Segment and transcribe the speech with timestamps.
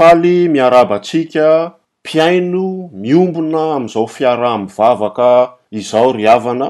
[0.00, 1.46] faly miarabatsika
[2.02, 2.64] mpiaino
[3.02, 5.28] miombona amn'izao fiara amiy vavaka
[5.80, 6.68] izao ry avana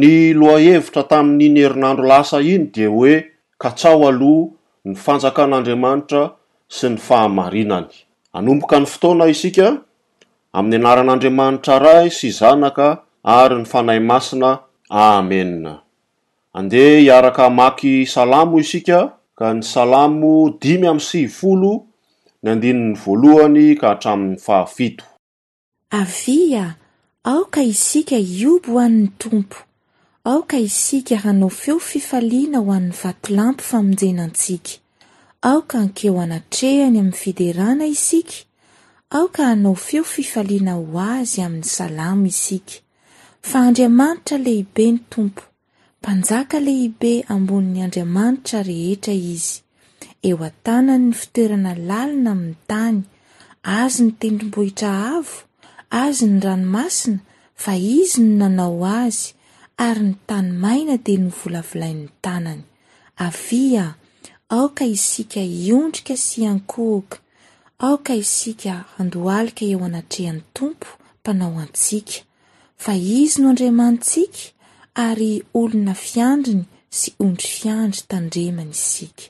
[0.00, 3.14] ny loa hevitra tamin'ny ny herinandro lasa iny di hoe
[3.62, 4.50] katsao aloha
[4.90, 6.22] ny fanjakan'andriamanitra
[6.76, 7.86] sy ny fahamarinany
[8.38, 9.66] anomboka ny fotoana isika
[10.58, 12.88] amin'ny anaran'andriamanitra ray sy zanaka
[13.22, 14.50] ary ny fanay masina
[15.14, 15.54] amen
[16.58, 18.98] andeha hiaraka amaky salamo isika
[19.38, 21.72] ka ny salamo dimy amy siifolo
[22.46, 25.04] nyandininy voalohany ka hatramin'ny fahafito
[26.00, 26.68] avi a
[27.32, 29.58] aoka isika ioby ho an'ny tompo
[30.30, 34.72] aoka isika hanao feo fifaliana ho an'ny vatolampo famonjenantsika
[35.50, 38.36] aoka ankeo anatrehany amin'ny fiderana isika
[39.18, 42.74] aoka hanao feo fifaliana ho azy amin'ny salamo isika
[43.50, 45.42] fa andriamanitra lehibeny tompo
[46.00, 49.58] mpanjaka lehibe ambonin'ny andriamanitra rehetra izy
[50.28, 52.98] eo an-tanany ny fitoerana lalina amin'ny tany
[53.82, 55.36] azy ny tendrimbohitra avo
[56.02, 57.18] azy ny ranomasina
[57.62, 59.22] fa izy no nanao azy
[59.86, 62.62] ary ny tanymaina de no volavilain'ny tanany
[63.26, 63.84] avia
[64.58, 67.16] aoka isika iondrika sy ankohoka
[67.86, 70.88] aoka isika andoalika eo anatrehan'ny tompo
[71.20, 72.18] mpanao antsika
[72.84, 74.42] fa izy no andriamantsika
[75.06, 76.64] ary olona fiandriny
[76.98, 79.24] sy ondrifiandry tandremany isika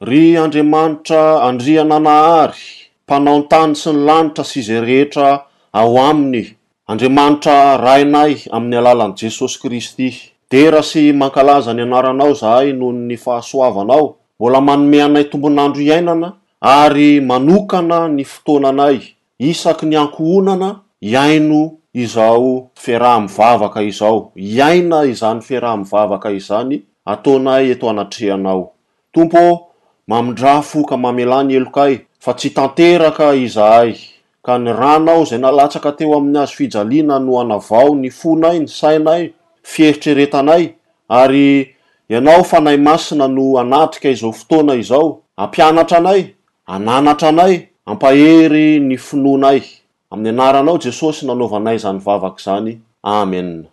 [0.00, 2.62] ry andriamanitra andriana nahary
[3.08, 6.48] mpanaon-tany sy ny lanitra sy ize rehetra ao aminy
[6.90, 10.08] andriamanitra rainay amin'ny alalan'n' jesosy kristy
[10.50, 18.08] dera sy mankalaza ny anaranao zahay noho ny fahasoavanao mbola manomeanay tombon'andro iainana ary manokana
[18.08, 18.98] ny fotoananay
[19.38, 28.70] isaky ny ankoonana iaino izao fiarahamivavaka izao iaina izany fiarahamivavaka izany ataonay eto anatreanao
[29.14, 29.40] tompo
[30.08, 33.96] mamindrafo ka mamelany elokay fa tsy tanteraka izahay
[34.44, 39.32] ka ny ranao zay nalatsaka teo amin'ny azo fijaliana no anavao ny fonay ny sainay
[39.64, 40.74] fieritreretanay
[41.08, 41.76] ary
[42.08, 46.22] ianao fanay masina no anaty ka izao fotoana izao ampianatra anay
[46.68, 49.62] ananatra anay ampahery ny finoanay
[50.12, 53.64] amin'ny anaranao jesosy nanaovanay zany vavaky zany amenny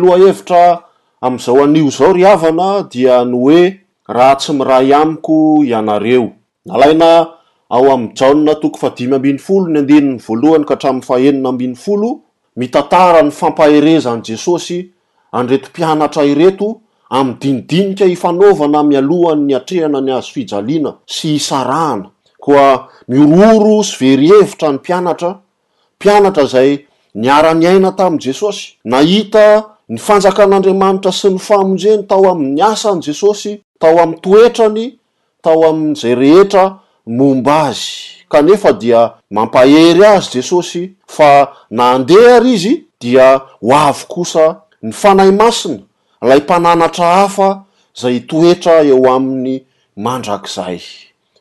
[0.00, 6.30] loa evitaazao anio zao riavana dia noe raha tsy miray amiko ianareo
[6.66, 7.26] na laina
[7.70, 12.10] ao am'ny janna toko fadimy ambin'ny folo ny andinny voalohany ka hatraminn faheninaambin'ny folo
[12.56, 14.78] mitantara ny fampaherezany jesosy
[15.32, 16.68] andretom-pianatra ireto
[17.10, 22.08] am'ny dinidinika hifanaovana mialohany ny atrehana ny azo fijaliana sy isarahana
[22.40, 25.36] koa mirooro sy verihevitra ny mpianatra
[26.00, 26.78] mpianatra zay
[27.14, 33.60] niara-ny aina tami'i jesosy nahita ny fanjaka n'andriamanitra sy ny famonjeny tao amin'ny asaany jesosy
[33.78, 34.98] tao ami'ny toetrany
[35.42, 36.64] tao amin'izay rehetra
[37.06, 37.82] momba azy
[38.30, 39.00] kanefa dia
[39.30, 45.82] mampahery azy jesosy fa na ndehhary izy dia ho avo kosa ny fanahy masina
[46.28, 47.64] lay mpananatra hafa
[48.00, 49.54] zay toetra eo amin'ny
[49.96, 50.80] mandrak'zay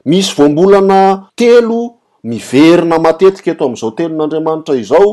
[0.05, 1.81] misy voambolana telo
[2.23, 5.09] miverina matetika eto am'izao telon'andriamanitra izao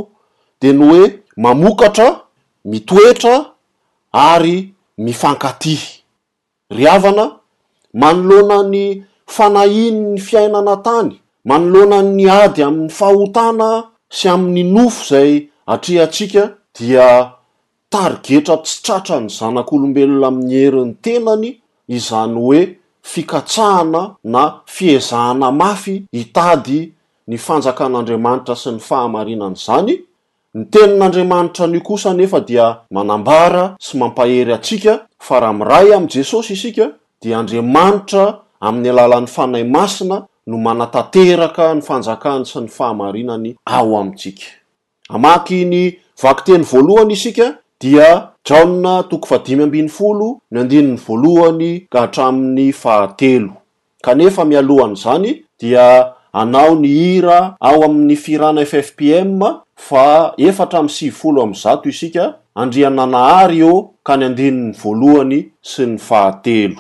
[0.61, 1.05] de ny oe
[1.37, 2.09] mamokatra
[2.65, 3.35] mitoetra
[4.13, 6.04] ary mifankaty
[6.75, 7.39] riavana
[7.95, 15.05] mano loanany fanainy ny fiainana tany mano loana ny ady amin'ny fahotana sy amin'ny nofo
[15.11, 16.43] zay atriatsika
[16.79, 17.33] dia
[17.93, 21.49] tarigetra tsy tratrany zanak'olombelona amin'ny erin'ny tenany
[21.97, 22.63] izany hoe
[23.03, 26.79] fikatsahana na fiezahana mafy hitady
[27.29, 29.95] ny fanjakan'andriamanitra sy ny fahamarinany zany
[30.55, 36.53] ny tenin'andriamanitra nio kosa nefa dia manambara sy mampahery atsika fa raha miray amin'i jesosy
[36.53, 36.87] isika
[37.23, 44.47] dia andriamanitra amin'ny alalan'ny fanay masina no manatateraka ny fanjakany sy ny fahamarinany ao amintsika
[45.09, 48.81] amaky ny vakiteny voalohany isika dia jan
[49.11, 49.67] tokiflo
[50.51, 53.53] my andininy voalohany ka hatramin'ny fahatelo
[54.03, 59.43] kanefa mialohany zany dia anao ny hira ao amin'ny firana ffpm
[59.77, 62.25] fa efatra m sivi folo amiy zato isika
[62.63, 63.75] andriannanahary eo
[64.07, 65.39] ka ny andininy voalohany
[65.71, 66.79] sy ny fahatelo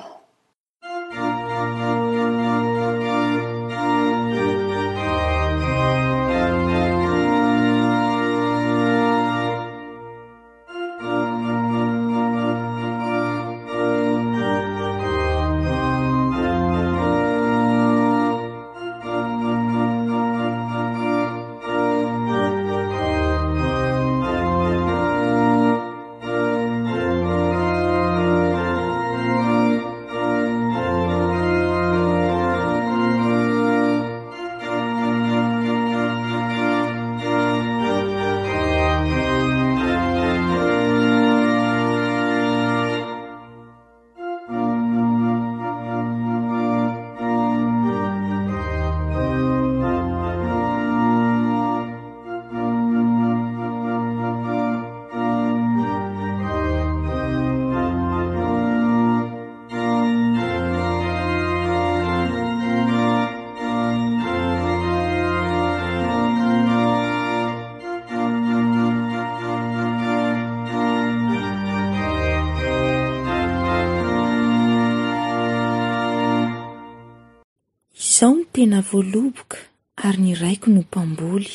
[78.72, 79.58] na voaloboka
[80.06, 81.54] ary ny raiko no mpamboly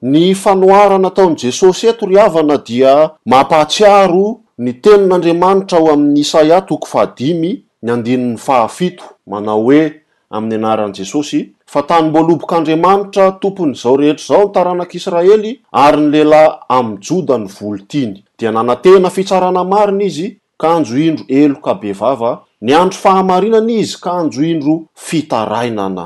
[0.03, 7.91] ny fanoharanataony jesosy eto ry havana dia mampahatsiaro ny tenin'andriamanitra ao amin'ny isaia toofaha5 ny
[7.91, 16.01] andinin'ny fahafio manao hoe amin'ny anaran'i jesosy fa tany m-boalobok'andriamanitra tomponyizao rehetra izao nytaranak'israely ary
[16.01, 21.73] ny lehilahy amny joda ny volo tiny dia nanantena fitsarana mariny izy kanjo indro eloka
[21.81, 22.31] be vava
[22.65, 24.75] ny andro fahamarinana izy kanjo indro
[25.05, 26.05] fitarainana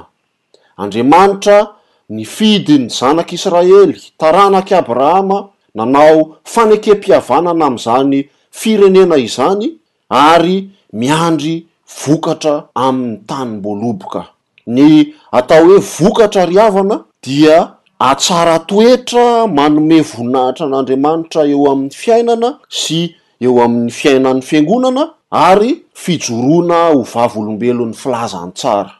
[0.81, 1.57] andriamanitra
[2.15, 5.39] ny fidyny zanak'israely taranak' abrahama
[5.77, 6.19] nanao
[6.53, 8.15] fanekem-piavanana ami'izany
[8.59, 9.65] firenena izany
[10.29, 10.57] ary
[10.99, 11.55] miandry
[12.01, 12.53] vokatra
[12.85, 14.21] amin'ny tanymboaloboka
[14.77, 14.91] ny
[15.37, 17.57] atao hoe vokatra ry avana dia
[18.09, 19.25] atsara toetra
[19.57, 22.49] manome voninahitra n'andriamanitra eo amin'ny fiainana
[22.81, 22.99] sy
[23.39, 25.71] eo amin'ny fiainan'ny fiangonana ary
[26.03, 28.91] fijoroana ho vavolombelon'ny filazan tsara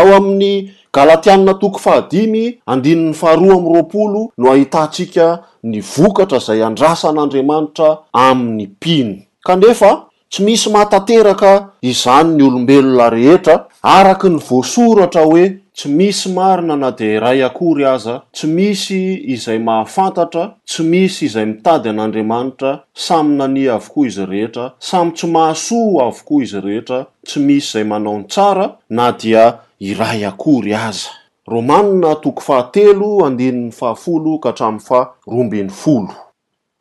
[0.00, 0.52] ao amin'ny
[0.96, 5.28] galatianina toko fahadiny andinin'ny faharoa ami'roapolo no ahitantsika
[5.68, 7.88] ny vokatra zay andrasan'andriamanitra
[8.28, 9.10] amin'ny piny
[9.46, 9.90] kanefa
[10.28, 11.52] tsy misy mahatateraka
[11.86, 15.44] izany ny olombelona rehetra araka ny voasoratra hoe
[15.76, 18.98] tsy misy marina na dia iray akory aza tsy misy
[19.36, 22.74] izay mahafantatra tsy misy izay mitady an'andriamanitra
[23.06, 28.18] samy nania avokoa izy rehetra samy tsy mahasoo avokoa izy rehetra tsy misy izay manao
[28.18, 29.46] ny tsara na dia
[29.78, 31.14] iray akory azara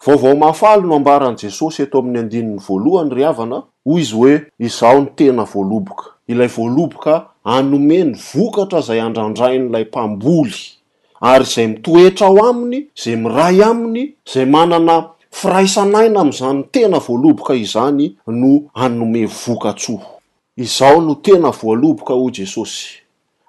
[0.06, 5.00] vaovao mahafaly no ambaran' jesosy eto amin'ny andininy voalohany ry avana hoy izy hoe izaho
[5.00, 10.54] no tena voaloboka ilay voaloboka anome ny vokatra zay andrandrain'ilay mpamboly
[11.22, 18.16] ary zay mitoetra ao aminy izay miray aminy izay manana firaisanaina amn'izany tena voaloboka izany
[18.28, 20.00] no anome vokatso
[20.58, 22.90] izaho no tena voaloboka hoy jesosy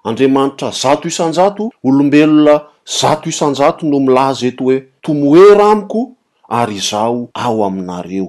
[0.03, 2.61] andriamanitra zato isanjato olombelona
[3.01, 6.11] zato isanjato no milaza eto hoe tomoera amiko
[6.49, 8.25] ary izao ao aminareo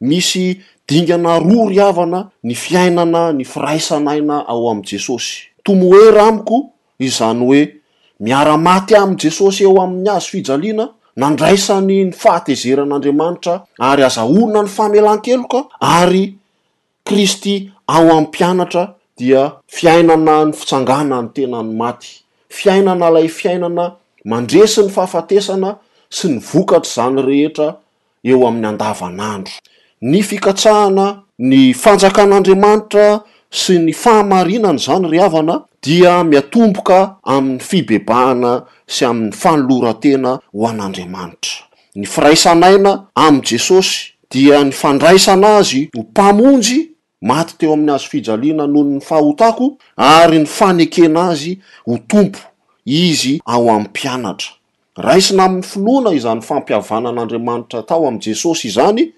[0.00, 7.40] misy dingana roa ry avana ny fiainana ny firaisanaina ao amin'y jesosy tomo hoeraamiko izany
[7.46, 7.80] hoe
[8.20, 10.84] miara-maty amn' jesosy eo amin'ny azy fijaliana
[11.16, 16.36] nandraisany ny fahatezeran'andriamanitra ary azaorona ny famelan-keloka ary
[17.04, 18.84] kristy ao ami'ny mpianatra
[19.18, 25.70] dia fiainana ny fitsangana ny tenany maty fiainana lay fiainana mandresy ny fahafatesana
[26.12, 27.66] sy ny vokatra zany rehetra
[28.24, 29.54] eo amin'ny andavan'andro
[30.10, 31.06] ny fikatsahana
[31.50, 33.06] ny fanjakan'andriamanitra
[33.60, 38.52] sy ny fahamarinana zany ry havana dia miatomboka amin'ny fibebahana
[38.94, 41.54] sy amin'ny fanolorantena ho an'andriamanitra
[41.96, 42.92] ny firaisanaina
[43.26, 43.98] amn'y jesosy
[44.32, 46.78] dia ny fandraisana azy ho mpamonjy
[47.26, 52.40] maty teo amin'ny azo fijaliana nohony ny faahotako ary ny fanekena azy ho tompo
[52.86, 54.48] izy ao amin'ny mpianatra
[54.96, 59.12] raisina amin'ny finoana izany fampiavanan'andriamanitra tao amn'y jesosy izany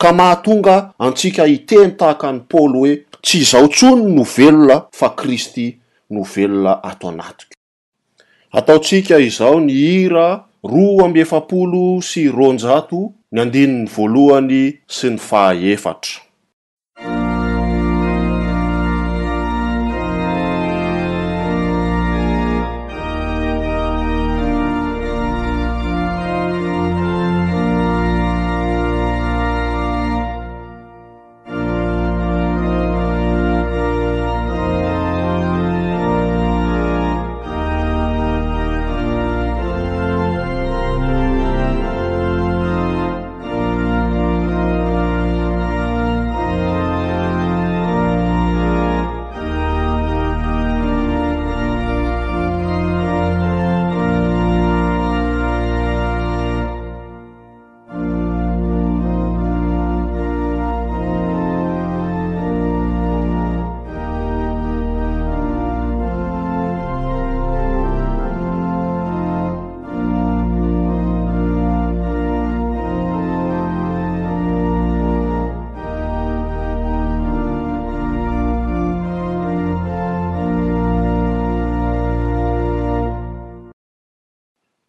[0.00, 5.66] ka mahatonga antsika hiteny tahaka any paoly hoe tsy izaho tsony novelona fa kristy
[6.16, 7.52] novelona ato anatiko
[8.58, 10.28] ataotsika izaho ny hira
[10.70, 13.00] roa amy efapolo sy ronjato
[13.32, 14.64] ny andininy voalohany
[14.96, 16.27] sy ny fahaefatra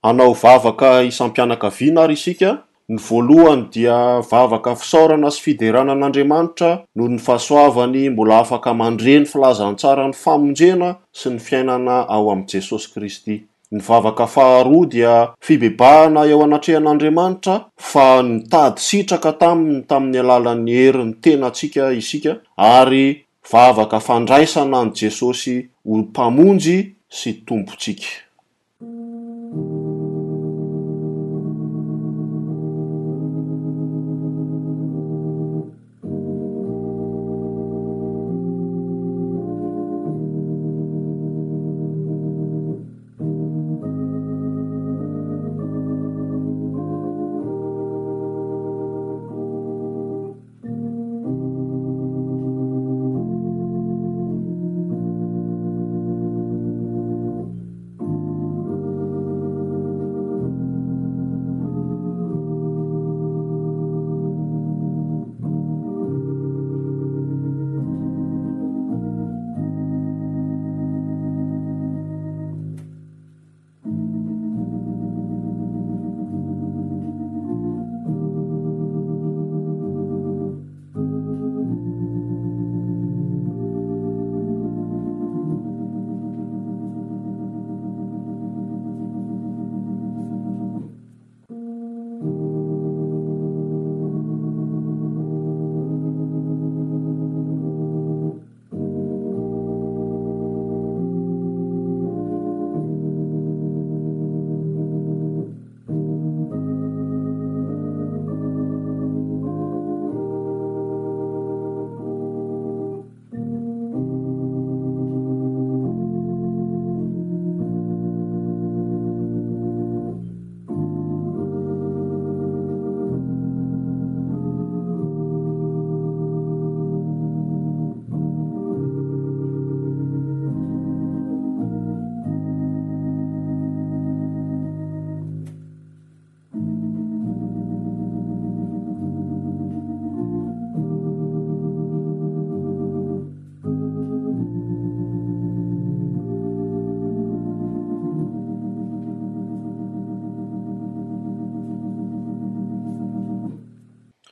[0.09, 2.51] anao vavaka isam-pianaka viana ary isika
[2.89, 3.95] ny voalohany dia
[4.31, 10.95] vavaka fisaorana sy fiderana an'andriamanitra no ny fahasoavany mbola afaka mandre ny filazantsara ny famonjena
[11.13, 13.35] sy ny fiainana ao amin'ni jesosy kristy
[13.71, 15.13] ny vavaka faharoa dia
[15.45, 17.59] fibebahana eo anatrehan'andriamanitra
[17.91, 23.21] fa nytady sitraka taminy tamin'ny alalan'ny heriny tena antsika isika ary
[23.53, 26.79] vavaka fandraisana any jesosy hompamonjy
[27.19, 28.28] sy tompotsika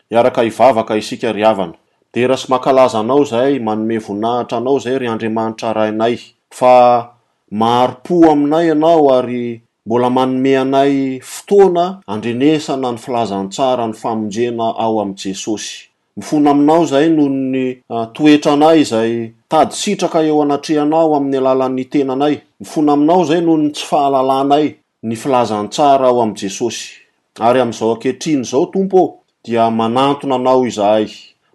[0.09, 1.75] iaraka hivavaka isika ry avana
[2.13, 6.15] dera sy mahankalaza anao zay manome voninahitra anao zay ry andriamanitra rainay
[6.51, 7.11] fa
[7.51, 15.15] maharo-po aminay ianao ary mbola manome anay fotoana andrenesana ny filazantsara ny famonjena ao am'y
[15.15, 21.85] jesosy mifona aminao zay nohony ah, toetra anay zay tady sitraka eo anatrehanao amin'ny alalan'ny
[21.91, 26.95] tenanay mifona aminao zay nohony tsy fahalalanay ny filazantsara ao am'jesosy
[27.43, 31.07] ary am'izao ankehtrin' zao tompoo dia manantona anao izahay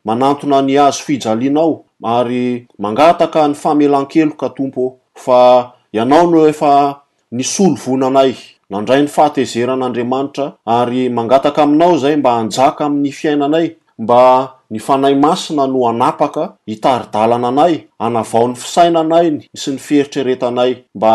[0.04, 1.72] manantona ny azo fijalianao
[2.14, 2.44] ary
[2.82, 4.90] mangataka ny famelan-keloka tompoo
[5.24, 5.40] fa
[5.96, 6.72] ianao no efa
[7.36, 8.32] ny solovona anay
[8.72, 10.46] nandray ny fahatezeran'andriamanitra
[10.78, 13.66] ary mangataka aminao zay mba hanjaka amin'ny fiainanay
[13.98, 14.20] mba
[14.70, 17.74] ny fanay masina no anapaka hitaridalana anay
[18.06, 19.26] anavaon'ny fisainanay
[19.60, 21.12] sy ny fieritreretanay mba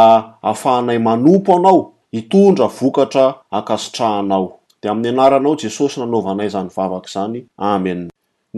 [0.52, 1.82] afahanay manompo anao
[2.14, 4.46] hitondra vokatra akasitrahanao
[4.82, 7.40] de amin'ny anaranao jesosy nanaovanay zany vavaka izany
[7.74, 8.02] amen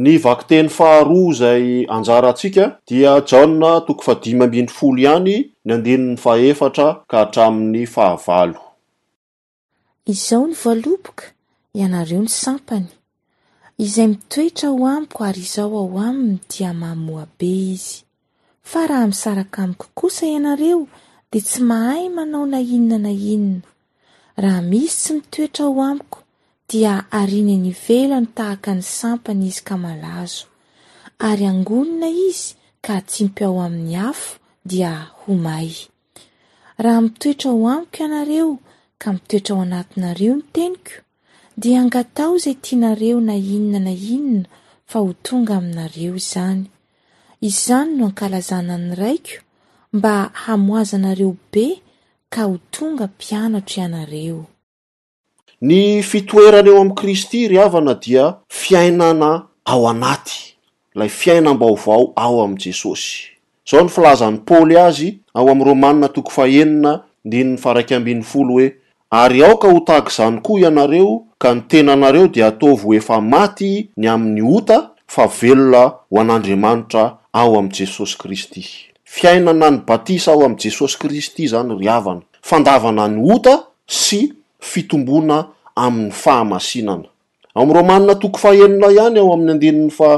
[0.04, 4.20] ny vakyteny faharoa izay anjara atsika dia ja toko fail
[5.04, 5.32] ihany
[5.66, 8.60] ny andininy faefatra ka hatramin'ny fahavalo
[10.14, 11.26] izao ny valoboka
[11.80, 12.88] ianareo ny sampany
[13.86, 17.96] izay mitoetra o amiko ary izao ao aminy dia mahamoabe izy
[18.72, 20.82] fa raha misaraka amiko kosa ianareo
[21.32, 23.62] de tsy mahay manao nainona na inina
[24.44, 26.18] raha misy tsy mitoetra o amiko
[26.70, 30.44] dia ariny ny velany tahaka ny sampany izy ka malazo
[31.28, 32.50] ary angonina izy
[32.86, 34.38] ka tsy mpiao amin'ny afo
[34.70, 35.70] dia ho may
[36.84, 38.50] raha mitoetra o amiko ianareo
[39.02, 40.94] ka mitoetra ao anatinareo ny teniko
[41.60, 44.48] de angatao zay tianareo na inona na inina
[44.90, 46.62] fa ho tonga aminareo zany
[47.50, 49.34] izany no ankalazanany raiko
[49.94, 51.66] mba hamoazanareo be
[55.62, 60.54] ny fitoeran eo am'i kristy ry havana dia fiainana ao anaty
[60.96, 63.28] lay fiainam-baovao ao am' jesosy
[63.66, 66.10] izao ny filazany paoly azy ao am romana
[68.32, 68.66] hoe
[69.12, 74.46] ary aoka ho tahaka izany koa ianareo ka nytenaanareo di ataovy efa maty ny amin'ny
[74.58, 80.98] ota fa velona ho an'andriamanitra ao am' jesosy kristy fiainana ny batisa aho amin'ny jesosy
[81.02, 83.56] kristy izany ry avana fandavana ny ota
[84.02, 84.20] sy
[84.72, 85.38] fitomboana
[85.86, 87.08] amin'ny fahamasinana
[87.56, 90.10] aoamin'yromanina toko fahelona ihany ao amin'ny andininy fa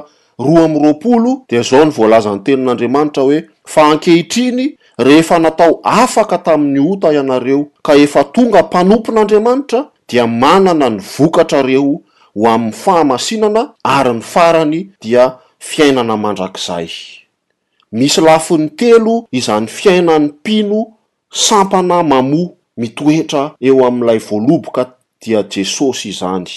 [0.48, 3.40] roa am'nroapolo dia zao ny voalazan'ny tenin'andriamanitra hoe
[3.74, 4.66] fa ankehitriny
[5.08, 12.04] rehefa natao afaka tamin'ny ota ianareo ka efa tonga mpanompon'andriamanitra dia manana ny vokatrareo ho
[12.56, 15.32] amin'ny fahamasinana ary ny farany dia
[15.62, 16.90] fiainana mandrakizay
[17.92, 20.82] misy lafin'ny telo izany fiainan'ny mpino
[21.32, 22.50] sampana mamoa
[22.80, 24.84] mitoetra eo amn'ilay voaloboka
[25.24, 26.48] dia jesosy izany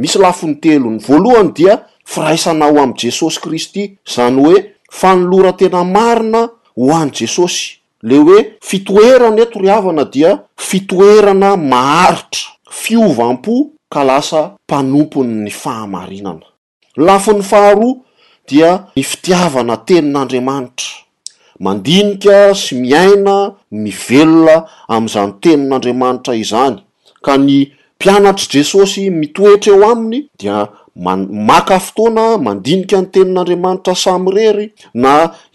[0.00, 1.74] misy lafin'ny telo ny voalohany dia
[2.06, 3.82] firaisana ao ami'y jesosy kristy
[4.14, 4.58] zany hoe
[4.90, 7.60] fanoloratena marina ho any jesosy
[8.02, 12.48] le hoe fitoerany etoriavana dia fitoerana maharitra
[12.82, 13.52] fiovam-po
[13.92, 16.46] ka lasa mpanompony ny fahamarinana
[16.96, 17.94] lafiny faharoa
[18.48, 20.86] dia ny fitiavana tenin'andriamanitra
[21.60, 23.36] mandinika sy miaina
[23.70, 24.56] mivelona
[24.94, 26.76] amn'izany tenin'andriamanitra izany
[27.24, 27.54] ka ny
[27.98, 30.58] mpianatr' jesosy mitoetra eo aminy dia
[31.04, 34.66] ma-maka fotoana mandinika ny tenin'andriamanitra samy rery
[35.02, 35.10] na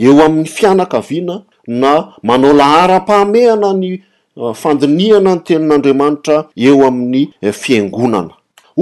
[0.06, 1.36] eo amin'ny fianakaviana
[1.82, 1.92] na
[2.28, 3.90] manao laharam-pahamehana ny
[4.40, 8.34] uh, fandiniana ny tenin'andriamanitra eo amin'ny eh, fiangonana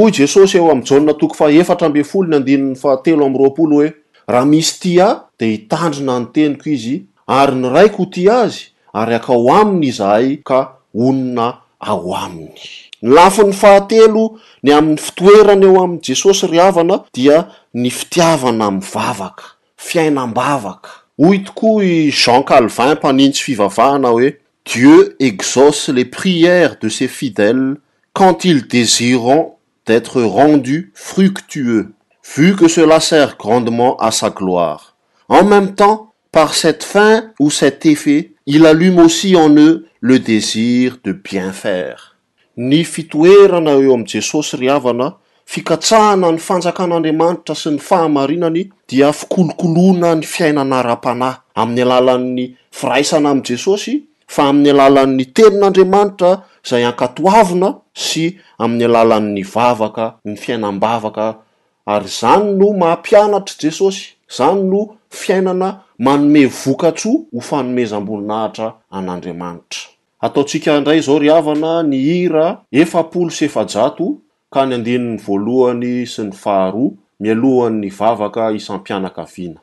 [0.03, 3.93] jesosy eo am' jan toko fa efatra ambe folo ny andinin'ny fahatelo am'roapolo hoe
[4.27, 8.69] raha misy ty a de hitandrina ny teniko izy ary ny raiko ho ty azy
[8.93, 12.59] ary ak ao aminy izahay ka onina ao aminy
[13.01, 20.89] ny lafiny fahatelo ny amin'ny fitoerana eo amn'y jesosy ryavana dia ny fitiavana mivavaka fiainam-bavaka
[21.17, 27.77] hoy tokoa i jean calvin mpanintsy fivavahana hoe dieu exauce les prières de ses fidèles
[28.13, 29.47] quand il dn
[29.89, 31.93] êtrerendu fructueux
[32.35, 34.95] vu que cela sert grandement à sa gloire
[35.29, 40.19] en même temps par cette fin ou cet effet il allume aussi en eux le
[40.19, 42.17] désir de bien faire
[42.57, 50.23] ny fitoerana eo am' jesosy rihavana fikatsahana ny fanjakan'andriamanitra sy ny fahamarinany dia fikolokolona ny
[50.23, 54.05] fiainana ara-panahy amin'ny alalan'ny firaisana ami jesosy
[54.37, 56.31] a amin'ny alalan'ny tenin'andriamanitra
[56.69, 57.69] zay ankatoavina
[58.05, 58.23] sy
[58.63, 61.27] amin'ny alalan''ny vavaka ny fiainam-bavaka
[61.93, 64.03] ary zany no mahampianatra jesosy
[64.37, 64.79] zany no
[65.21, 65.69] fiainana
[66.05, 69.81] manome vokatso ho fanomezamboninahitra an'andriamanitra
[70.25, 72.47] ataotsika indray zao ry avana ny hira
[72.81, 74.07] efapolo sefajato
[74.53, 79.59] ka ny andinin'ny voalohany sy ny faharoa mialohanyny vavaka isampianaka viana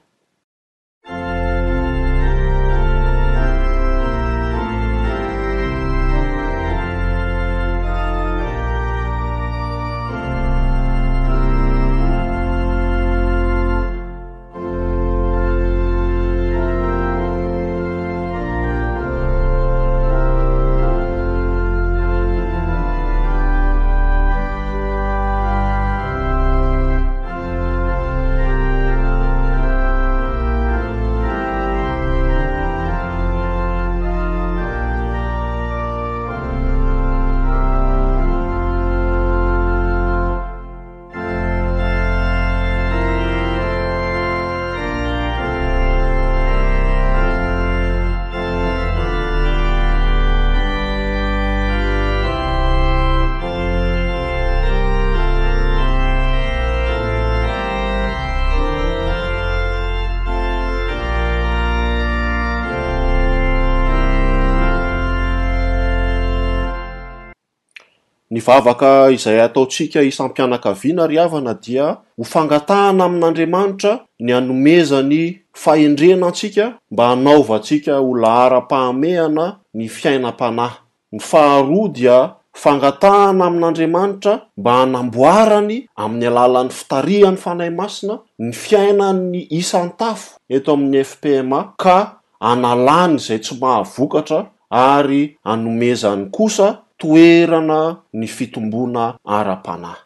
[68.47, 71.85] vavaka izay ataotsika isam-pianakaviana ri havana dia
[72.19, 75.25] ho fangatahana amin'andriamanitra ny anomezany
[75.55, 80.77] fahendrena tsika mba hanaova tsika ho la hara-pahamehana ny fiainam-panahy
[81.13, 82.19] ny faharoa dia
[82.53, 91.61] fangatahana amin'andriamanitra mba hanamboarany amin'ny alalan'ny fitarihan'ny fanahy masina ny fiainany isan-tafo eto amin'ny fpma
[91.79, 97.81] ka analany zay tsy mahavokatra ary anomezany kosa toerana
[98.15, 99.05] ny fitomboana
[99.37, 99.99] ara-panay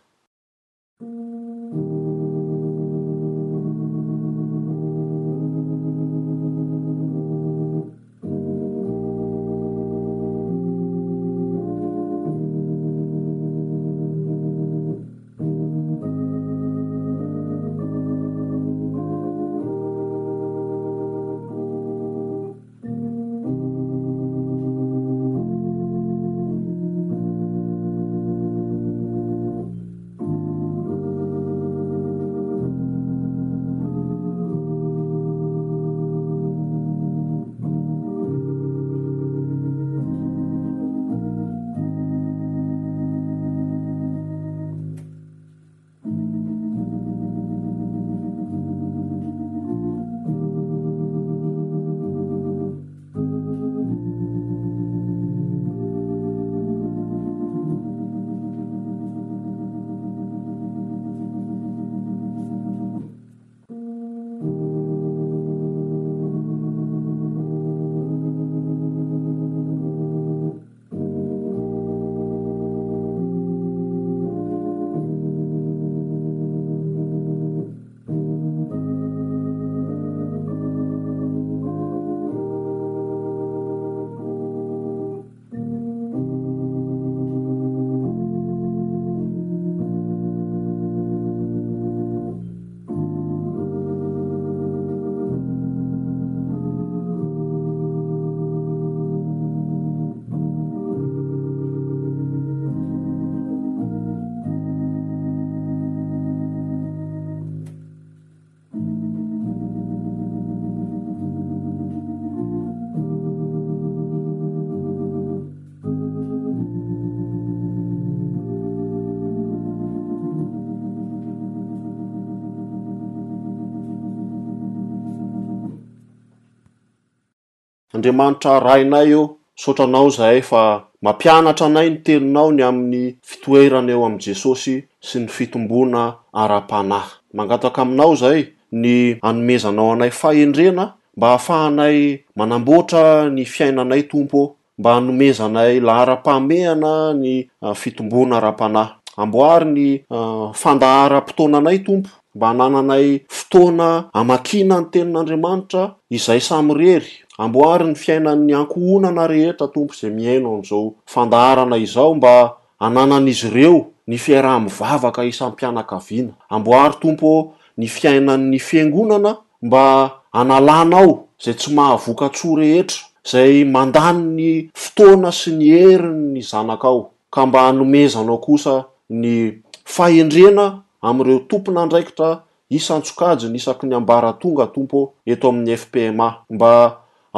[128.12, 134.82] trainay eo sotranao zahay fa mampianatra anay ny telinao ny amin'ny fitoerana eo amin' jesosy
[135.00, 143.44] sy ny fitomboana ara-panahy mangataka aminao zay ny anomezanao anay fahendrena mba ahafahanay manamboatra ny
[143.44, 151.78] fiainanay tompo ao mba hanomezanay lahara-pahmeana ny ah, fitomboana ara-panahy amboary ny ah, fandahara-potoana anay
[151.78, 159.92] tompo mba hanananay fotoana amakina ny tenin'andriamanitra izay samyrery amboary ny fiainan'ny ankohonana rehetra tompo
[159.94, 168.58] zay miaina n'izao fandaarana izao mba ananan'izy ireo ny fiaraha-mivavaka isan'mmpianakaviana amboary tompo ny fiainan'ny
[168.58, 172.98] fiaingonana mba analana ao zay tsy mahavoka tsoa rehetra
[173.30, 179.58] zay mandany ny fotoana sy ny eri ny zanaka ao ka mba hanomezanao kosa ny
[179.84, 186.72] faendrena amireo tompona ndraikitra isan-tsokajy ny isaky ny ambaratonga tompo eto amin'ny fpma mba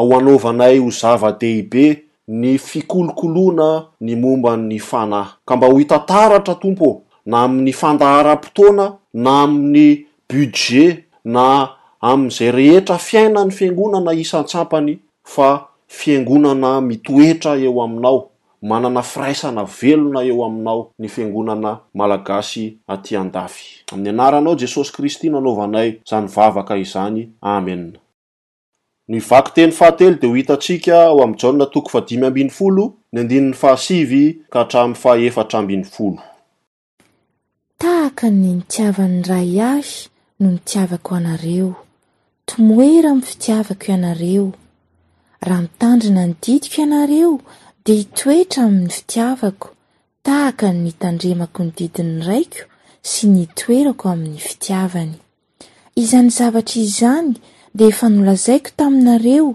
[0.00, 7.44] o anaovanay ho zava-dehibe ny fikolokoloana ny mombany fanahy ka mba ho itantaratra tompo na
[7.44, 17.82] amin'ny fandaharam-potoana na amin'ny bidge na amin'izay rehetra fiainany fiaingonana isan-tsampany fa fiaingonana mitoetra eo
[17.82, 18.30] aminao
[18.62, 26.28] manana firaisana velona eo aminao ny fiangonana malagasy atyandafy amin'ny anaranao jesosy kristy nanaovanay zany
[26.34, 27.96] vavaka izany amen
[29.08, 33.54] nivaky teny fahatelo de ho hitantsika o am'ny jan toko fadimy ambin'ny folo ny andinin'ny
[33.56, 36.20] fahasivy ka htram'ny fahaefatra ambin'ny folo
[37.80, 40.08] tahaka ny mitiavan ra ihahy
[40.40, 41.70] no mitiavako anareo
[42.48, 44.52] tomoera amn'ny fitiavako ianareo
[45.40, 47.40] raha mitandrina ny didiko ianareo
[47.84, 49.68] de hitoetra amin'ny fitiavako
[50.22, 52.60] tahaka ny tandremako ny didiny raiko
[53.02, 55.16] sy ny toerako amin'ny fitiavany
[55.96, 57.34] izan'ny zavatra izyzany
[57.78, 59.46] de efanolazaiko taminareo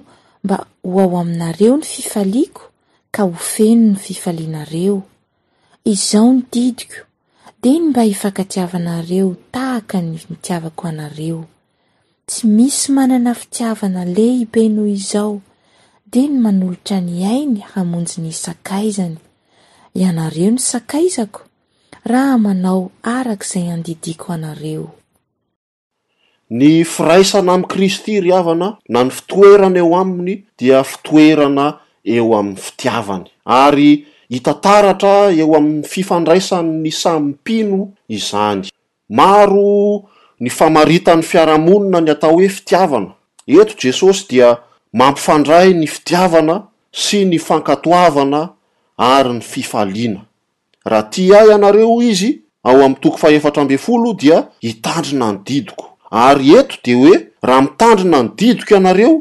[0.43, 0.57] mba
[0.91, 2.63] ho ao aminareo ny fifaliako
[3.11, 5.03] ka ho feno ny fifalianareo
[5.93, 7.03] izao ny didiko
[7.61, 11.41] de ny mba hifakatiavanareo tahaka ny mitiavako anareo
[12.27, 15.35] tsy misy manana fitiavana lehibe noho izao
[16.11, 19.19] de ny manolotra ny ainy hamonjy ny sakaizany
[19.99, 21.43] ianareo ny sakaizako
[22.09, 24.85] raha manao arak' izay andidiako anareo
[26.53, 31.65] ny firaisana amin'ny kristy riavana na ny fitoerana eo aminy dia fitoerana
[32.15, 33.23] eo amin'ny fitiavany
[33.63, 33.91] ary
[34.33, 37.79] hitantaratra eo amin'ny fifandraisanyny samympino
[38.15, 38.63] izany
[39.09, 40.03] maro
[40.43, 43.11] ny famaritan'ny fiaramonina ny atao hoe fitiavana
[43.59, 44.49] eto jesosy dia
[45.01, 46.57] mampifandray ny fitiavana
[47.05, 48.41] sy ny fankatoavana
[49.15, 50.21] ary ny fifaliana
[50.85, 52.31] raha ti ahy ianareo izy
[52.63, 57.61] ao amy toko fahefatra mbe folo dia hitandrina ny didiko ary ento de hoe raha
[57.61, 59.13] mitandrina ny didiko ianareo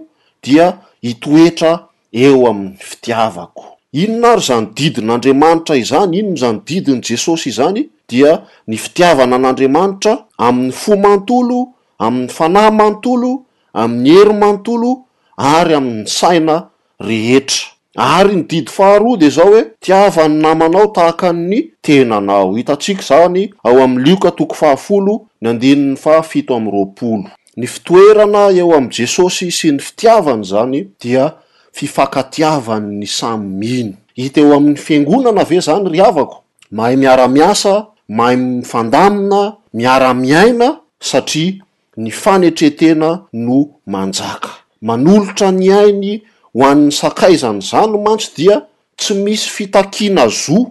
[0.44, 0.66] dia
[1.02, 1.72] hitoetra
[2.24, 3.64] eo amin'ny fitiavako
[4.02, 8.32] inona ary zany didin'andriamanitra izany inono zany didiny jesosy izany dia
[8.68, 10.14] ny fitiavana an'andriamanitra
[10.48, 11.60] amin'ny fo mantolo
[12.04, 13.30] amin'ny fanahy mantolo
[13.82, 14.90] amin'ny herimantolo
[15.58, 16.56] ary amin'ny saina
[17.06, 23.82] rehetra ary ny didy faharoade zao hoe tiavany namanao tahaka ny tenanao hitantsika izany ao
[23.82, 27.24] am'ny lioka toko fahafolo ny andininy fa fito amy roapolo
[27.56, 31.32] ny fitoerana eo ami' jesosy sy ny fitiavany zany dia
[31.72, 38.36] fifakatiavany ny samy miny hita eo amin'ny fiangonana ave zany ry havako mahay miara-miasa mahay
[38.36, 41.54] mifandamina miara-miaina satria
[41.96, 44.48] ny fanetretena no manjaka
[44.82, 46.22] manolotra ny ainy
[46.54, 48.58] ho an'ny sakaizany za no mantsy dia
[48.96, 50.62] tsy misy fitakina zo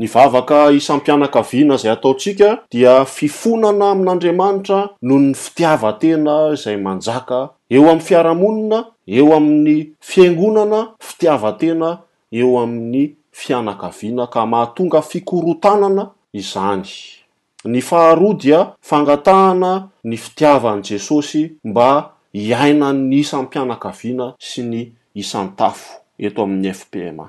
[0.01, 7.41] ny vavaka isan'm-pianakaviana izay ataotsika dia fifonana amin'andriamanitra noho ny fitiava tena zay manjaka
[7.75, 8.79] eo amin'ny fiaramonina
[9.17, 9.75] eo amin'ny
[10.11, 11.91] fiangonana fitiavatena
[12.39, 13.03] eo amin'ny
[13.41, 16.05] fianakaviana ka mahatonga fikorotanana
[16.41, 16.89] izany
[17.73, 18.61] ny faharodia
[18.91, 19.73] fangatahana
[20.09, 21.89] ny fitiavan' jesosy mba
[22.39, 24.81] hiainany isan'm-pianakaviana sy ny
[25.21, 25.89] isantafo
[26.27, 27.27] eto amin'ny fpma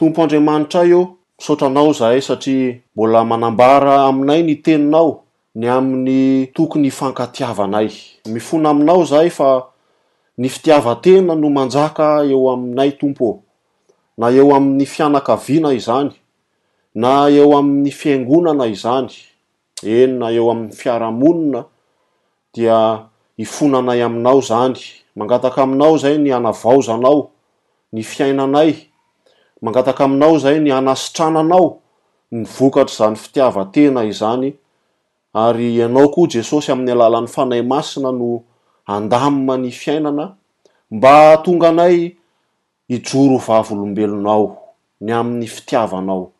[0.00, 1.02] tompo andriamanitray eo
[1.38, 5.22] misaotranao zahay satria mbola manambara aminay ny teninao
[5.54, 7.88] ny amin'ny tokony fankatiavanay
[8.26, 9.62] mifona aminao zahay fa
[10.38, 13.42] ny fitiavatena no manjaka eo aminay tompo
[14.18, 16.10] na eo amin'ny fianakaviana izany
[16.94, 19.12] na eo amn'ny fiaingonana izany
[19.84, 21.64] eny na eo am'ny fiaramonina
[22.54, 22.98] dia
[23.36, 24.80] ifonanay aminao zany
[25.16, 27.28] mangataky aminao zay ny anavaozanao
[27.92, 28.74] ny fiainanay
[29.60, 31.78] mangataky aminao zay ny anasitrananao
[32.32, 34.52] ny vokatry zany fitiavatena izany
[35.36, 38.40] ary ianao koa jesosy amin'ny alalan'ny fanay masina no
[38.86, 40.34] andamima ny fiainana
[40.90, 42.16] mba tonga nay
[42.88, 44.56] ijoro vavolombelonao
[45.00, 46.30] ny amin'ny fitiavanao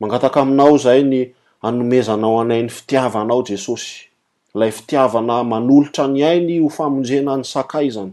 [0.00, 1.32] mangataky aminao zay ny
[1.64, 4.12] anomezanao anayn'ny fitiavanao jesosy
[4.54, 8.12] lay fitiavana manolotra ny ainy ho famonjena ny sakay zany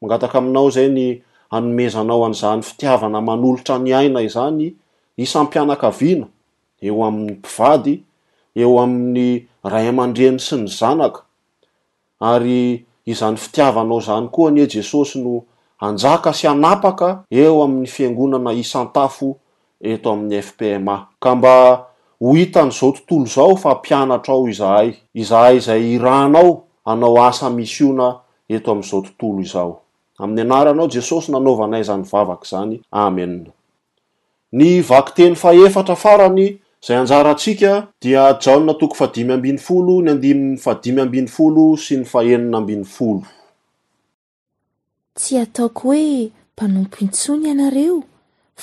[0.00, 1.06] mangataka aminao zay ny
[1.52, 4.72] anomezanao anyizaany fitiavana manolotra ny aina izany
[5.20, 6.26] isam-pianakaviana
[6.86, 7.94] eo amin'ny mpivady
[8.60, 9.24] eo amin'ny
[9.72, 11.20] ray amandreny sy ny zanaka
[12.20, 15.44] ary izany fitiavanao zany koa anye jesosy no
[15.80, 19.28] anjaka sy anapaka eo amn'ny fiangonana isan-tafo
[19.80, 21.54] eto amin'ny fpma ka mba
[22.22, 27.84] ho hitan' zao tontolo zao fa mpianatra ao izahay izahay zay iranao anao asa misy
[27.86, 28.08] io na
[28.48, 29.81] eto amzao tontolo izao
[30.22, 33.48] amin'ny anaranao jesosy nanovanyznyvavaka zneny
[34.90, 36.42] vakyteny fahetra farany
[36.86, 38.16] zay a tsy
[45.42, 46.10] ataoko hoe
[46.52, 47.96] mpanompo intsony ianareo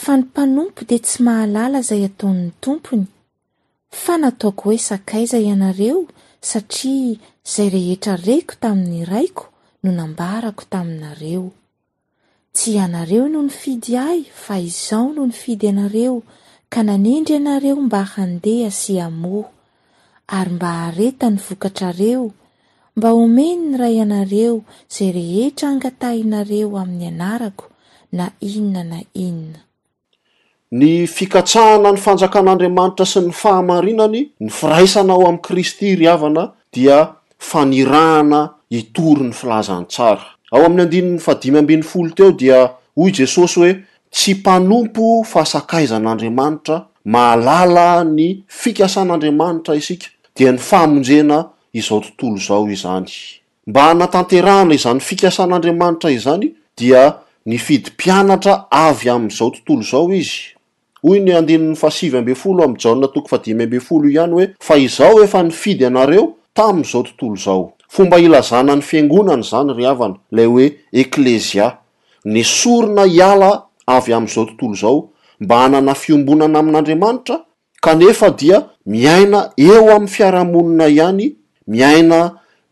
[0.02, 3.06] fa ny mpanompo de tsy mahalala zay ataon'ny tompony
[4.02, 6.00] fa nataoko hoe sakaiza ianareo
[6.49, 7.14] satria
[7.45, 9.43] izay rehetra reko tamin'ny raiko
[9.84, 11.49] no nambarako taminareo
[12.53, 16.21] tsy ianareo no ny fidy ahy fa izao noho ny fidy anareo
[16.69, 19.45] ka nanendry ianareo mba handeha sy amo
[20.27, 22.32] ary mba haretany vokatrareo
[22.95, 24.61] mba omeny ny ray ianareo
[24.91, 27.65] zay rehetra angatahinareo amin'ny anarako
[28.11, 39.24] na inona na ininany fikatahana ny fanakan'aiamanitra sy ny fahamainany ny firinao am'kristy anadiaairahana itory
[39.28, 42.59] ny filazantsara ao amin'ny andinyn'ny fadimy ambin'ny folo teo dia
[42.97, 43.72] hoy jesosy hoe
[44.13, 46.78] tsy mpanompo fahasakaizan'andriamanitra
[47.15, 48.28] maalala ny
[48.61, 51.39] fikasan'andriamanitra isika dia ny famonjena
[51.74, 53.09] izao tontolo izao izany
[53.67, 57.07] mba hanatanterahana izany fikasan'andriamanitra izany dia
[57.49, 58.55] ny fidy mpianatra
[58.86, 60.53] avy amin'izao tontolo izao izy
[61.01, 65.51] hoy ny andin'ny faasivb folo amjahona tokofadimfolo i o ihany hoe fa izao efa ny
[65.61, 71.72] fidy anareo tamin'izao tontolo zao fomba hilazana ny fiangonana zany ry havana lay hoe eklezia
[72.26, 73.50] ny sorona hiala
[73.88, 75.10] avy amin'izao tontolo izao
[75.40, 77.36] mba hanana fiombonana amin'andriamanitra
[77.84, 81.36] kanefa dia miaina eo amin'ny fiarahamonina ihany
[81.68, 82.20] miaina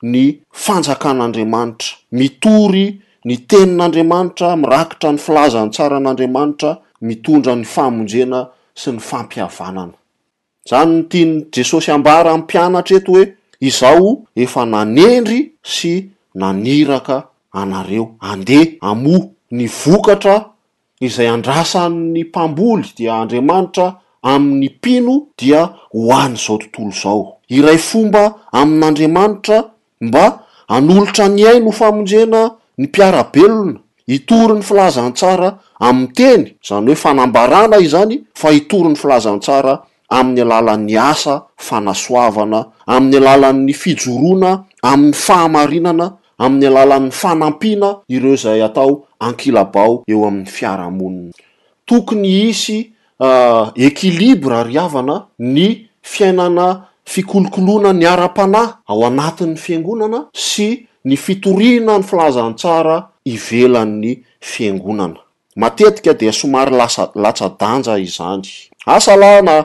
[0.04, 8.40] ny fanjakan'andriamanitra mitory ny tenin'andriamanitra mirakitra ny filazany tsara n'andriamanitra mitondra ny famonjena
[8.82, 9.94] sy ny fampihavanana
[10.70, 18.66] zany ny tianyny jesosy ambaara mipianatra eto hoe izaho efa nanendry sy naniraka anareo andeha
[18.90, 20.36] amoa ny vokatra
[21.02, 29.64] izay andrasan'ny mpamboly dia andriamanitra amin'ny mpino dia hoany zao tontolo izao iray fomba amin'andriamanitra
[30.02, 30.26] mba
[30.68, 32.42] anolotra ny ay no famonjena
[32.78, 35.50] ny mpiarabelona itory ny filazantsara
[35.80, 39.74] amin'ny teny zany hoe fanambarana izany fa itory ny filazantsara
[40.10, 46.08] amin'ny alalan'ny asa fanasoavana amin'ny alalan'ny fijoroana amin'ny fahamarinana
[46.40, 48.92] amin'ny alalan'ny fanampiana ireo zay atao
[49.28, 51.32] ankilabao eo amin'ny fiaramonina
[51.88, 52.78] tokony isy
[53.20, 56.68] ah, ekilibra ariavana ny fiainana
[57.12, 65.20] fikolokolona ny ara-panay ao anatin'y fiangonana sy ny fitorina ny filazantsara ivelan'ny fiangonana
[65.60, 68.48] matetika de somary lasa latsadanja izany
[68.88, 69.56] asa lah na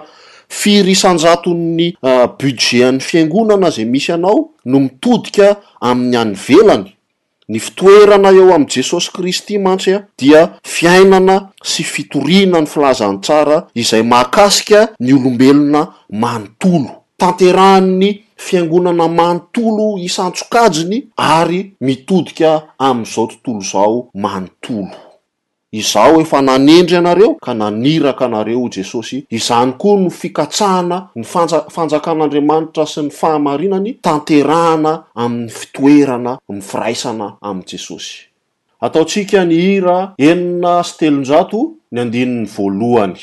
[0.52, 6.88] firy sanjato'ny ah, bidgean'ny fiaingonana zay misy anao no mitodika amin'ny any velany
[7.48, 10.42] ny fitoerana eo ami'y jesosy kristy mantsy a dia
[10.74, 21.00] fiainana sy fitoriana ny filazan tsara izay mahakasika ny olombelona manontolo tanterahan'ny fiaingonana manontolo isantsokajiny
[21.16, 24.90] ary mitodika amin'izao tontolo zao manontolo
[25.72, 32.84] izaho efa nanendry anareo ka naniraka anareo jesosy izany koa no fikatsahana ny fana fanjakan'andriamanitra
[32.86, 38.28] sy ny fahamarinany tanterahana amin'ny fitoerana mifiraisana amin'y jesosy
[38.84, 43.18] ataotsika ny hira enina sy telonjato ny andinin'ny voalohany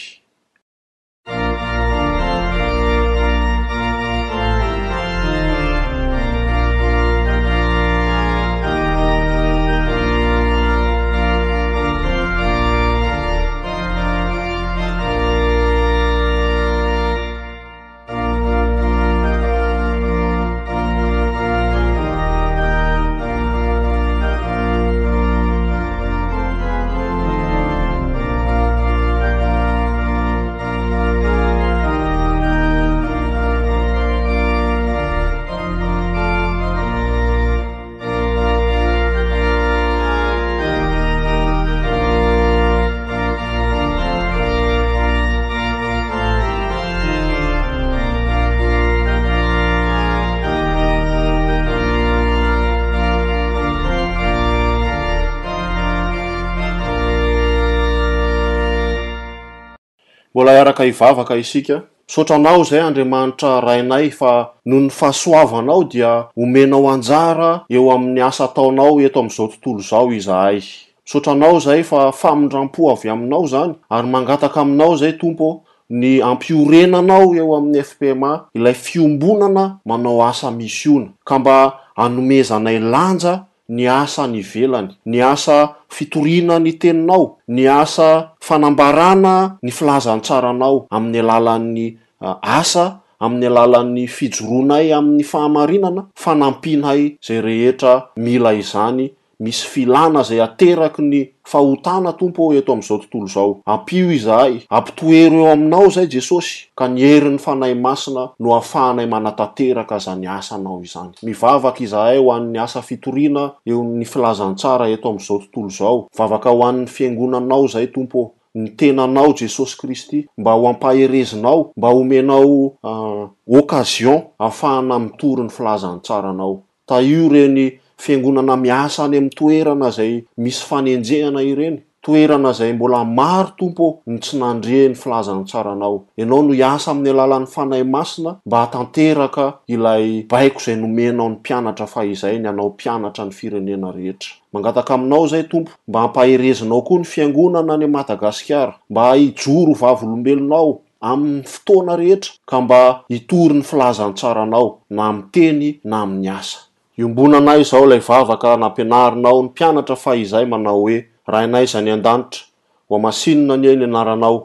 [60.39, 67.65] bola iaraka hivavaka isika misaotranao zay andriamanitra rainay fa noho ny fahasoavanao dia omenao anjara
[67.69, 70.61] eo amin'ny asa ataonao eto amn'izao tontolo izao izahay
[71.05, 75.59] misaotranao zay fa famindram-po avy aminao zany ary mangataka aminao zay tompo
[75.89, 81.55] ny ampiorenanao eo amin'ny fpma ilay fiombonana manao asa misy ona ka mba
[81.95, 85.57] anomezanay lanja ny asa ny velany ny asa
[85.93, 91.85] fitorina ny teninao ny asa fanambarana ny filazan tsaranao amin'ny alalan'ny
[92.25, 100.23] uh, asa amin'ny alalan'ny fijoroanay amin'ny fahamarinana fanampina ay zay rehetra mila izany misy filana
[100.23, 106.07] zay ateraky ny fahotana tompoo eto am'izao tontolo izao ampio izahay ampitohero eo aminao zay
[106.11, 111.83] jesosy ka nyeri n'ny fanahy masina no afahna y manatateraka za nyasa anao izany mivavaky
[111.87, 116.87] izahay ho an'ny asa fitorina eo ny filazantsara eto am'izao tontolo izao vavaka ho an'ny
[116.87, 124.21] fiangonanao zay tompo o ny tenanao jesosy kristy mba ho ampaherezinao mba homenao ah, occazion
[124.39, 131.41] ahafahana mitory ny filazantsara anao ta io reny fiangonana miasa any amitoerana izay misy fanenjehana
[131.41, 136.91] ireny toerana zay mbola maro tompo ny tsy nandre ny filazan'ny tsaranao ianao no iasa
[136.91, 142.47] amin'ny alalan'ny fanahy masina mba hatanteraka ilay baiko izay nomenao ny mpianatra fa izay ny
[142.49, 147.87] anao mpianatra ny firenena rehetra mangataka aminao zay tompo mba ampaherezinao koa ny fiangonana any
[147.87, 155.79] madagasikara mba hijoro vavolombelonao amin'ny fotoana rehetra ka mba hitory ny filazany tsaranao na miteny
[155.83, 156.68] na amin'ny asa
[156.99, 160.97] iombonanay zao lay vavaka nampianarinao ny mpianatra fa izay manao hoe
[161.31, 162.41] rainay za ny an-danitra
[162.89, 164.37] ho amasinina anye ny anaranao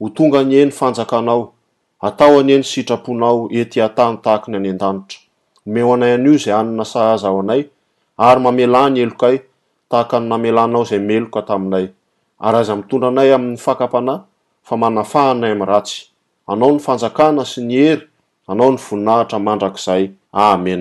[0.00, 1.42] ho tonga anyeny fanjakanao
[2.06, 5.18] ataoanyeny sitraponao etiatany tahaka ny any an-danitra
[5.66, 7.62] omeo anay anio zay anina sahazaho anay
[8.26, 9.36] ary mamelany elokay
[9.90, 11.86] tahaka ny namelanao zay meloka taminay
[12.46, 14.18] ary aza mitondra anay amin'ny fakapanay
[14.66, 15.98] fa manafahanay ami'ny ratsy
[16.50, 18.04] anao ny fanjakana sy ny ery
[18.50, 20.04] anao ny voninahitra mandrakizay
[20.48, 20.74] ame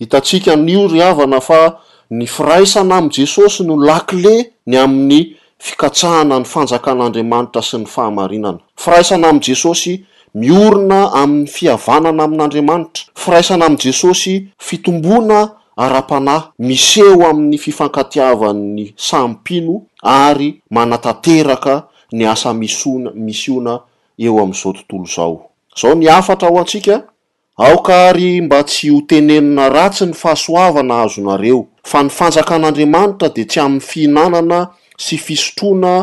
[0.00, 1.78] hitatsika nyo ryavana fa
[2.10, 9.28] ny firaisana amn'y jesosy no lacile ny amin'ny fikatsahana ny fanjakan'andriamanitra sy ny fahamarinana firaisana
[9.28, 9.92] amn'y jesosy
[10.34, 15.40] miorina amin'ny fihavanana amin'andriamanitra firaisana ami'ny jesosy fitomboana
[15.76, 21.82] ara-panahy mis eo amin'ny fifankatiavan'ny sampino ary manatateraka
[22.12, 23.80] ny asa misona- misiona
[24.18, 25.40] eo am'izao tontolo izao
[25.82, 27.02] zao ny afatra ao atsika
[27.60, 33.82] aoka ary mba tsy hotenenina ratsy ny fahasoavana azonareo fa ny fanjakan'andriamanitra de tsy amin'ny
[33.84, 34.60] fihinanana
[34.96, 35.94] sy fisotroana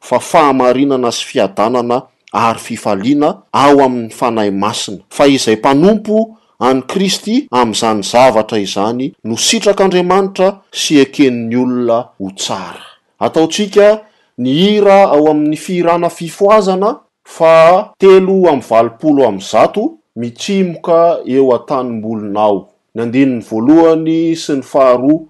[0.00, 2.02] fa fahamarinana sy fiadanana
[2.34, 6.28] ary fifaliana ao amin'ny fanahy masina fa izay mpanompo
[6.60, 12.84] any kristy amin'izany zavatra izany no sitrak'andriamanitra sy eken'ny olona ho tsara
[13.24, 13.88] ataotsika
[14.36, 20.98] ny hira ao amin'ny fiirana fifoazana fa telo amy valopolo amy zato mitsimoka
[21.36, 22.56] eo atanymbolonao
[22.94, 25.24] ny andininy voalohany sy ny faharoa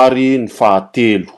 [0.00, 1.30] ary ny fahatelo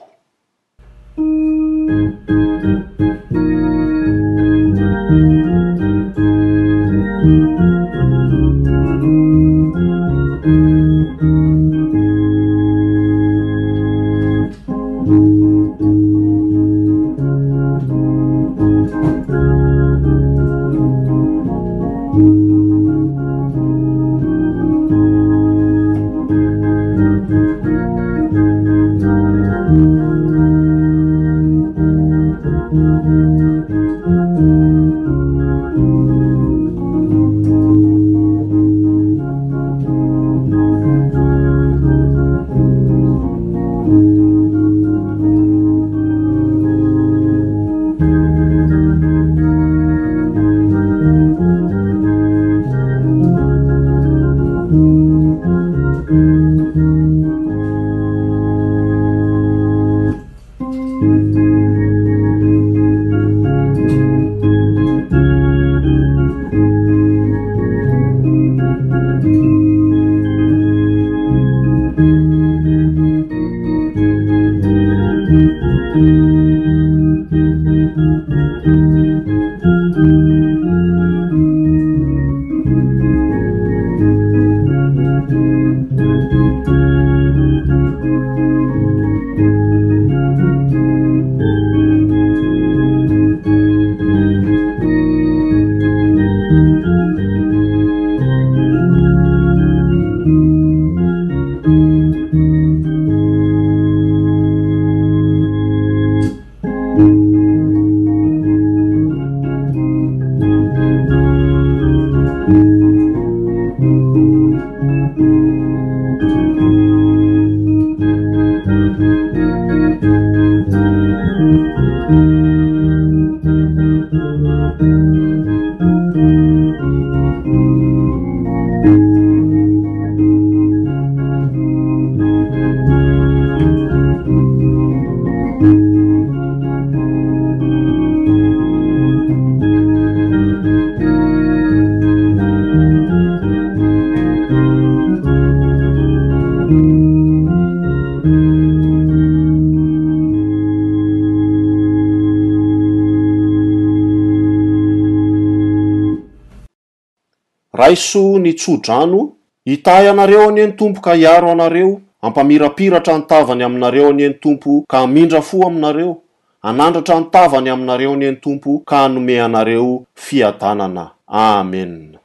[157.82, 159.28] raiso nytsodrano
[159.64, 165.66] hitahy anareo anieny tompo ka hiaro anareo ampamirapiratra ntavany aminareo anieny tompo ka hamindra fo
[165.66, 166.16] aminareo
[166.62, 172.21] anandratra ntavany aminareo anieny tompo ka hanome anareo fiatanana amen